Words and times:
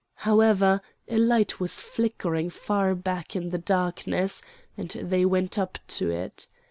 However 0.25 0.81
a 1.07 1.17
light 1.19 1.59
was 1.59 1.79
flickering 1.79 2.49
far 2.49 2.95
back 2.95 3.35
in 3.35 3.51
the 3.51 3.59
darkness, 3.59 4.41
and 4.75 4.89
they 4.89 5.25
went 5.25 5.59
up 5.59 5.77
to 5.89 6.09
it. 6.09 6.47